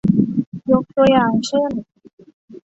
[0.71, 1.71] ยกตัวอย่างเช่น